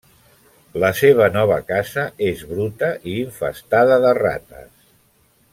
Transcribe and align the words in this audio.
La 0.83 0.89
seva 0.99 1.27
nova 1.35 1.57
casa 1.67 2.07
és 2.31 2.43
bruta 2.55 2.91
i 3.13 3.17
infestada 3.27 4.03
de 4.07 4.19
rates. 4.23 4.73